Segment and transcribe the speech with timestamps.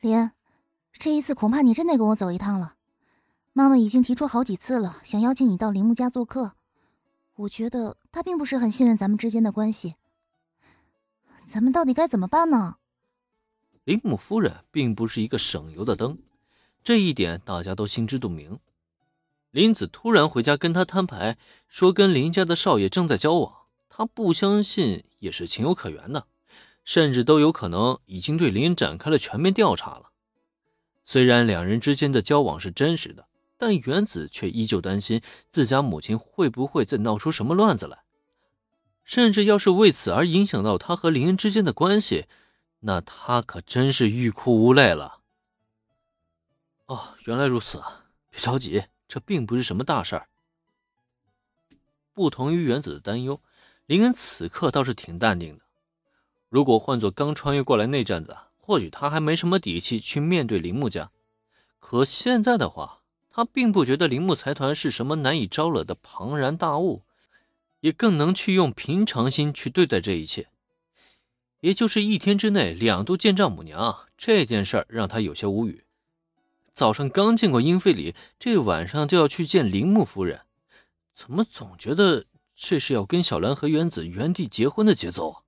[0.00, 0.30] 林，
[0.92, 2.76] 这一次恐怕你真得跟我走一趟了。
[3.52, 6.52] 妈妈已经提出好几次了，想邀请你到铃木家做客。
[7.34, 9.96] 我觉得她并不是很信任咱们之间的关系。
[11.44, 12.76] 咱们到底该怎么办呢？
[13.82, 16.18] 铃木夫人并不是一个省油的灯，
[16.84, 18.60] 这一点大家都心知肚明。
[19.50, 21.36] 林子突然回家跟他摊牌，
[21.66, 23.52] 说跟林家的少爷正在交往，
[23.88, 26.28] 他不相信也是情有可原的，
[26.88, 30.08] 甚至都有可能已经对林恩展开了全面调查了。
[31.04, 33.26] 虽然两人之间的交往是真实的。
[33.60, 38.04] 但原子却依旧担心自家母亲会不会再闹出什么乱子来，
[39.02, 42.26] 甚至要是为此而影响到他和林恩之间的关系，
[42.78, 45.18] 那他可真是欲哭无泪了。
[46.86, 50.28] 哦，原来如此啊，别着急，这并不是什么大事儿。
[52.14, 53.42] 不同于原子的担忧，
[53.86, 55.64] 林恩此刻倒是挺淡定的。
[56.48, 61.10] 如果换做刚穿越过来那阵子，或许他还没什么底气去面对铃木家，
[61.78, 62.96] 可现在的话。
[63.30, 67.04] 他并不觉得铃木财团是什么难以招惹的庞然大物，
[67.78, 70.48] 也更能去用平常心去对待这一切。
[71.60, 75.84] 也就是一天之内两度见丈母娘这件事儿，让他有些无语。
[76.74, 80.40] 早上刚见过英菲里，这晚上就要去见铃木夫人，
[81.14, 82.24] 怎么总觉得
[82.56, 85.42] 这是要跟小兰和原子原地结婚的节奏啊？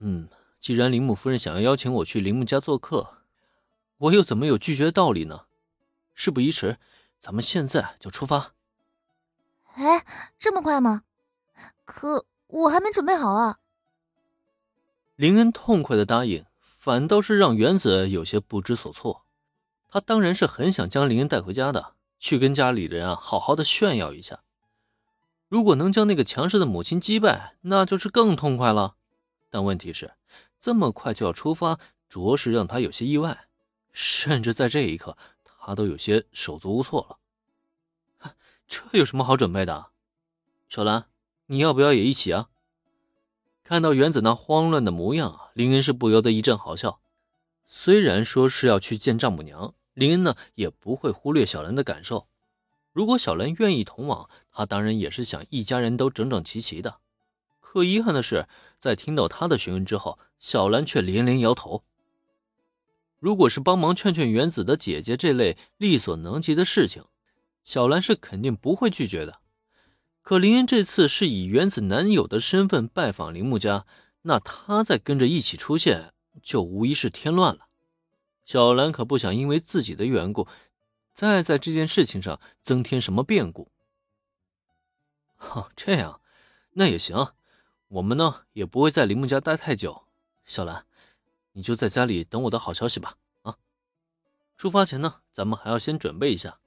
[0.00, 0.28] 嗯，
[0.60, 3.18] 既然林木夫人想要邀请我去林木家做客，
[3.98, 5.46] 我又怎么有拒绝的道理呢？
[6.14, 6.78] 事不宜迟，
[7.18, 8.52] 咱们现在就出发。
[9.74, 10.04] 哎，
[10.38, 11.02] 这么快吗？
[11.84, 13.58] 可我还没准备好啊！
[15.16, 19.24] 林恩痛快的答应，反倒是让原子有些不知所措。
[19.88, 24.40] 他当然是很想将林恩带回家的，去跟家里人啊好好的炫耀一下。
[25.48, 28.96] 如果能将那个强势的母亲击败，那就是更痛快了。
[29.50, 30.12] 但问题是，
[30.60, 33.48] 这么快就要出发，着实让他有些意外，
[33.92, 35.16] 甚至在这一刻。
[35.60, 39.90] 他都有些手足无措了，这有什么好准备的？
[40.66, 41.08] 小兰，
[41.44, 42.48] 你要不要也一起啊？
[43.62, 47.02] 看到原子那慌乱的模样，林恩是不由得一阵好笑。
[47.66, 52.28] 虽然说是要去见丈母娘，林恩呢也不会忽略小兰的感受。
[52.94, 57.00] 如果小兰愿意同往，他当然也是想一家人都整整齐齐的。
[57.70, 58.48] 可遗憾的是，
[58.78, 61.84] 在听到他的询问之后，小兰却连连摇头。
[63.18, 67.04] 如果是帮忙劝劝原子的姐姐这类力所能及的事情，
[67.64, 69.42] 小兰是肯定不会拒绝的。
[70.22, 73.84] 可林恩这次是以原子男友的身份拜访铃木家，
[74.22, 77.66] 那他再跟着一起出现，就无疑是添乱了。
[78.46, 80.48] 小兰可不想因为自己的缘故，
[81.12, 83.70] 再在这件事情上增添什么变故。
[85.36, 86.22] 哦，这样，
[86.72, 87.34] 那也行。
[87.88, 90.04] 我们呢也不会在铃木家待太久，
[90.44, 90.84] 小兰。
[91.52, 93.16] 你就在家里等我的好消息吧。
[93.42, 93.56] 啊，
[94.56, 96.58] 出发前呢，咱们还要先准备一下。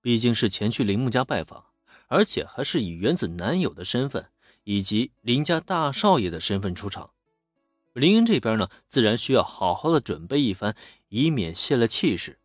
[0.00, 1.64] 毕竟是前去林木家拜访，
[2.06, 4.30] 而且还是以原子男友的身份
[4.62, 7.10] 以及林家大少爷的身份出场。
[7.92, 10.76] 林恩这边呢，自然需要好好的准备一番，
[11.08, 12.38] 以免泄了气势。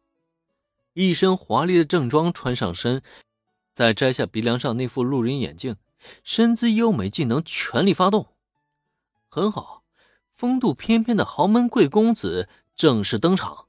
[0.94, 3.02] 一身华丽的正装穿上身，
[3.72, 5.78] 再摘下鼻梁上那副路人眼镜，
[6.24, 8.28] 身姿优美技能全力发动，
[9.28, 9.84] 很好。
[10.32, 13.68] 风度翩翩的豪门贵公子正式登场，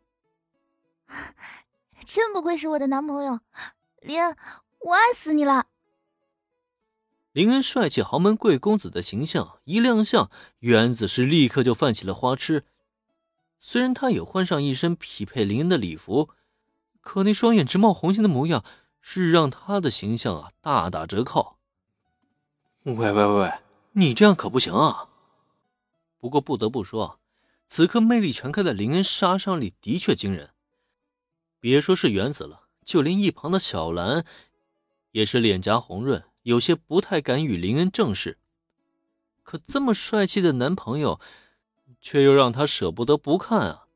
[2.07, 3.41] 真不愧是我的男朋友，
[4.01, 4.35] 林恩，
[4.79, 5.67] 我爱死你了！
[7.33, 12.65] 林恩帅气豪门贵公子的形象一亮相，原子是立刻就泛起了花痴。
[13.59, 16.31] 虽然他有换上一身匹配林恩的礼服，
[17.03, 18.65] 可那双眼直冒红星的模样，
[19.03, 21.59] 是让他的形象啊大打折扣。
[22.85, 23.53] 喂喂喂，
[23.93, 25.09] 你这样可不行啊！
[26.19, 27.21] 不过不得不说，
[27.69, 30.51] 此刻魅力全开的林恩杀伤力的确惊人。
[31.61, 34.25] 别说是原子了，就连一旁的小兰，
[35.13, 38.39] 也是脸颊红润，有些不太敢与林恩正视。
[39.45, 41.21] 可这么帅气的男朋友，
[42.01, 43.87] 却又让他舍不得不看啊，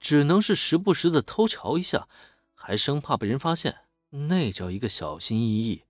[0.00, 2.08] 只能是时不时的偷瞧一下，
[2.54, 5.84] 还生怕被人发现，那叫一个小心翼翼，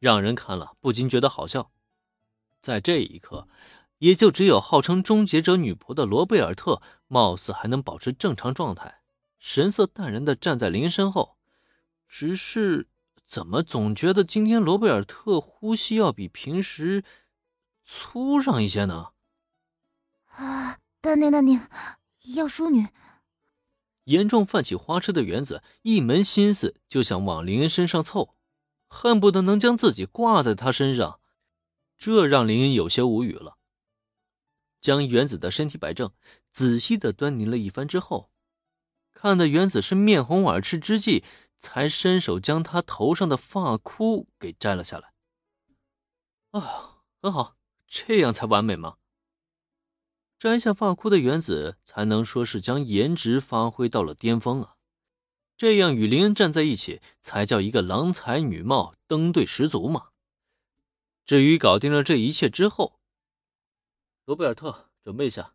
[0.00, 1.70] 让人看了不禁觉得好笑。
[2.60, 3.46] 在这一刻。
[4.00, 9.02] 也就只有号称终结者女仆的罗贝尔特，貌似还能保持正常状态，
[9.38, 11.36] 神色淡然的站在林身后。
[12.08, 12.88] 只是
[13.26, 17.04] 怎么总觉得今天罗贝尔特呼吸要比平时
[17.84, 19.08] 粗上一些呢？
[20.28, 21.60] 啊，淡定淡定，
[22.34, 22.88] 要淑女。
[24.04, 28.34] 严重泛起花痴的园子，一门心思就想往林恩身上凑，
[28.90, 31.20] 恨不得能将自己挂在他身上，
[31.96, 33.56] 这让林恩有些无语了。
[34.80, 36.12] 将原子的身体摆正，
[36.50, 38.30] 仔细的端倪了一番之后，
[39.12, 41.22] 看得原子是面红耳赤之际，
[41.58, 45.12] 才伸手将他头上的发箍给摘了下来。
[46.50, 48.96] 啊，很好，这样才完美嘛！
[50.38, 54.76] 摘下发箍的原子，才能说是将颜值发挥到了巅峰啊！
[55.60, 60.08] 这样与林恩站在一起，才叫一个郎才女貌，登对十足嘛！
[61.26, 62.98] 至于搞定了这一切之后，
[64.24, 65.52] 罗贝尔特，准备一下，